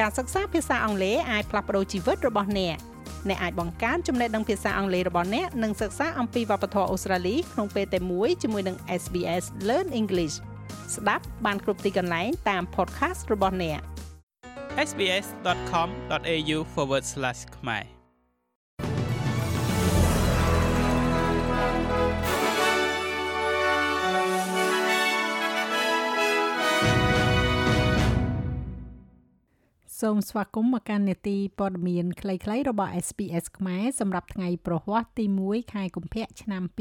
[0.00, 2.76] ការសិក្សាភាសាអង់គ្លេសអាចផ្លាស់ប្ដូរជីវិតរបស់អ្នក
[3.28, 10.36] អ្នកអាចបង្កើនចំណេះដឹងភាសាអង់គ្លេសរបស់អ្នកនិងសិក្សាអំពីវប្បធម៌អូស្ត្រាលីក្នុងពេលតែមួយជាមួយនឹង SBS Learn English
[10.96, 13.80] ស្ដាប់បានគ្រប់ទីកន្លែងតាម podcast របស់អ្នក
[14.88, 16.58] sbs.com.au/
[17.56, 18.01] ខ្មែរ
[30.02, 36.72] សូមស្វាគមន៍មកកាន់នេតិព័ត៌មានខ្លីៗរបស់ SPS ខ្មែរសម្រាប់ថ្ងៃប្រហ័សទី1ខែកុម្ភៈឆ្នាំ2024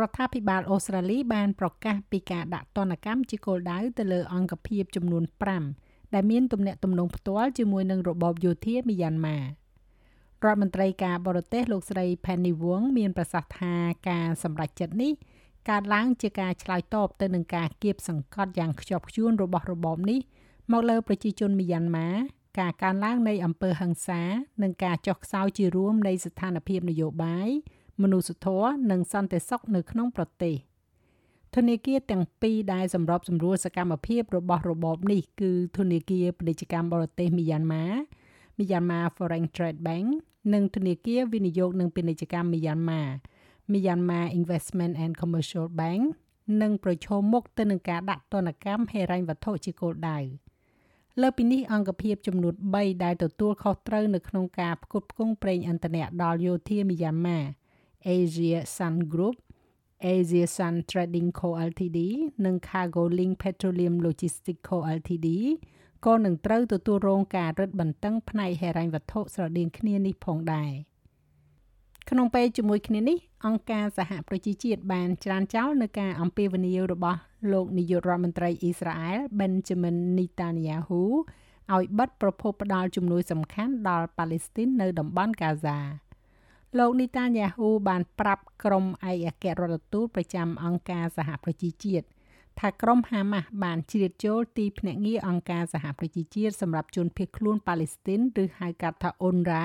[0.00, 5.24] រដ្ឋាភិបាលអូស្ត្រាលីបានប្រកាសពីការដាក់ទណ្ឌកម្មជាគោលដៅទៅលើអង្គភាពចំនួន
[5.68, 9.42] 5ដែលមានទំនាក់ទំនងផ្ទាល់ជាមួយនឹងរបបយោធាមីយ៉ាន់ម៉ារ
[10.42, 13.74] ដ្ឋមន្ត្រីការបរទេសលោកស្រី Penny Wong មានប្រសាសន៍ថា
[14.08, 15.12] ការសម្រេចចិត្តនេះ
[15.68, 20.20] កើតឡើងជាការឆ្លើយតបទៅនឹងការគៀបសង្កត់យ៉ាងខ្ជាប់ខ្ជួនរបស់របបនេះ
[20.72, 22.08] មកលើប្រជាជនមីយ៉ាន់ម៉ា
[22.60, 24.22] ការកើនឡើងនៃអំពើហិង្សា
[24.62, 27.48] និងការចុះខ្សោយជារួមនៃស្ថានភាពនយោបាយ
[28.02, 30.56] មនុស្សធម៌និងសន្តិសុខនៅក្នុងប្រទេស
[31.56, 37.86] ធនាគារទាំងពីរដែលសម្របសម្រួលសកម្មភាពរបស់របបនេះគឺធនាគារពាណិជ្ជកម្មបរទេសមីយ៉ាន់ម៉ា
[38.58, 40.08] Myanmar Foreign Trade Bank
[40.54, 43.02] និងធនាគារវិនិយោគនិងពាណិជ្ជកម្មមីយ៉ាន់ម៉ា
[43.72, 46.02] Myanmar Investment and Commercial Bank
[46.62, 50.20] នឹងប្រឈមមុខទៅនឹងការដាក់ទណ្ឌកម្មហិរញ្ញវត្ថុជាគោលដៅ។
[51.22, 57.40] លើពីនេះអង្គភាពចំនួន3ដែលទទួលខុសត្រូវនៅក្នុងការផ្គត់ផ្គង់ប្រេងឥន្ធនៈដល់យោធាមីយ៉ាន់ម៉ា
[58.16, 59.36] Asia Sun Group
[60.14, 61.98] Asia Sun Trading Co Ltd
[62.44, 65.28] និង Cargo Link Petroleum Logistics Co Ltd
[66.04, 70.72] ក៏នឹងត្រូវទទួលរងការរឹតបន្តឹងផ្នែកហិរញ្ញវត្ថុស្រដៀងគ្នានេះផងដែរ។
[72.10, 77.18] ក្នុងពេលជាមួយគ្នានេះអង្គការសហប្រជាជាតិបានច្រានចោលនៅការអំពាវនាវរបស់
[77.52, 81.02] លោកនាយករដ្ឋមន្ត្រីអ៊ីស្រាអែល Benjamin Netanyahu
[81.74, 85.78] ឲ្យបិទប្រភពផ្ដល់ជំនួយសំខាន់ដល់ប៉ាឡេស្ទីននៅតំបន់កាហ្សា
[86.78, 92.06] លោកនីតាញ៉ាហ៊ូបានប្រាប់ក្រុមឯកអគ្គរដ្ឋទូតប្រចាំអង្គការសហប្រជាជាតិ
[92.60, 99.64] ថាក្រុមហាម៉ាស់បានជ្រៀតចូលទីភ្នាក់ងារអង្គការសហប្រជាជាតិសម្រាប់ជនភៀសខ្លួនប៉ាឡេស្ទីនឬហៅកាត់ថា UNRWA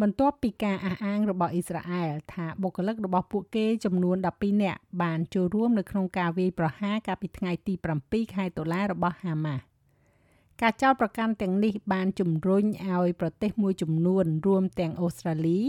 [0.00, 9.62] បន្ទាប់ពីការអះអាងរបស់អ៊ីស្រាអែលថាបុគ្គលិករបស់ពួកគេចំនួន12នាក់បានចូលរួមនៅក្នុងការវាយប្រហារកាលពីថ្ងៃទី7ខែតុលារបស់ហាម៉ាស់
[10.60, 15.60] ការចោទប្រកាន់ទាំងនេះបានជំរុញឲ្យប្រទេសមួយចំនួនរួមទាំងអូស្ត្រាលី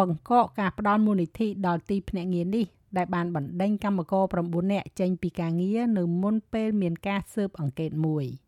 [0.00, 8.26] បង្កកការផ្ដល់មូលនិធិដល់ទីភ្នាក់ងារនេះដែលបានបណ្ដេញកម្មករ9នាក់ចេញពីការងារនៅមុនពេលមានការស៊ើបអង្កេតមួយ។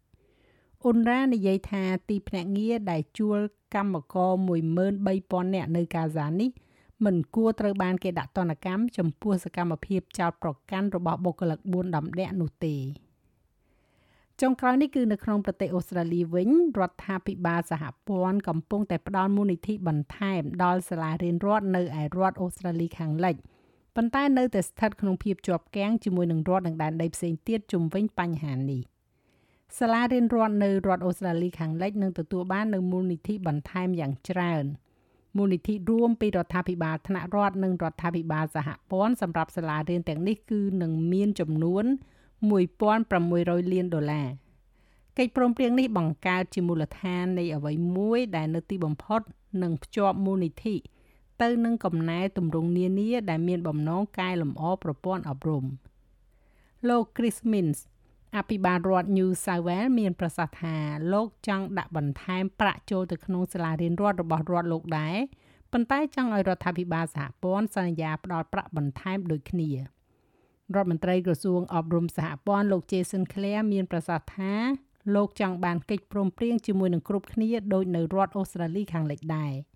[0.83, 3.39] អ៊ុនរ៉ានិយាយថាទីភ្នាក់ងារដែលជួល
[3.75, 4.33] កម្មករ
[4.93, 6.51] 13000នាក់នៅកាហ្សានេះ
[7.05, 12.77] មិនគួរត្រូវបានគេដាក់ទណ្ឌកម្មចំពោះសកម្មភាពចោតប្រកាន់របស់បុគ្គលិក4ដំណាក់នោះទេ
[14.41, 23.37] ចុងក្រោយនេះគឺនៅក្នុងប្រទេសអូស្ត្រាលីវិញរដ្ឋាភិបាលសហព័ន្ធកំពុងតែផ្ដល់មូលនិធិបន្ថែមដល់សាលារៀនរដ្ឋនៅឯរដ្ឋអូស្ត្រាលីខាងលិច
[23.97, 28.83] ប៉ុន្តែនៅតែស្ថិតក្នុងភាពជាប់គាំងជាមួយនឹងរដ្ឋនិងដែនដីផ្សេងទៀតជុំវិញបញ្ហានេះ។
[29.79, 34.65] សាលារៀនរដ្ឋនៅរដ្ឋអូស្ត្រាលីខាងលិចនឹងទទួលបាននូវមូលនិធិបន្ថែមយ៉ាងច្រើន
[35.37, 41.85] មូលនិធិរួមពីរដ្ឋាភិបាលថ្នាក់រដ្ឋនិងរដ្ឋាភិបាលសហព័ន្ធសម្រាប់សាលារៀនទាំងនេះគឺនឹងមានចំនួន
[42.77, 44.29] 1600លានដុល្លារ
[45.19, 49.21] កិច្ចព្រមព្រៀងនេះបង្កើតជាមូលដ្ឋាននៃអ្វីមួយដែលនៅទីបំផុត
[49.63, 50.77] នឹងភ្ជាប់មូលនិធិ
[51.43, 55.65] ទៅនឹងកំណែទម្រង់នានាដែលមានបំណងកែលម្អប្រព័ន្ធអប់រំ
[56.89, 57.79] លោក Chris Minns
[58.37, 60.77] អភិបាលរដ្ឋ New South Wales មានប្រសាសន៍ថា
[61.13, 65.17] លោកចង់ដាក់បន្ថែមប្រាក់ចូលទៅក្នុងសាលារៀនរដ្ឋរបស់រដ្ឋលោកដែរ
[65.73, 69.79] ប៉ុន្តែចង់ឲ្យរដ្ឋាភិបាលសហព័ន្ធសន្យាផ្ដល់ប្រាក់បន្ថែមដូចគ្នារ
[70.75, 74.53] ដ្ឋមន្ត្រីក្រសួងអប់រំសហព័ន្ធលោក Jason Clare មានប្រសាសន៍ថា
[75.15, 79.53] លោកចង់បានកិច្ចព្រមព្រៀងជាមួយនឹងគ្រប់គ្នាដោយនៅរដ្ឋអូស្ត្រាលីខាងលិចដែរ។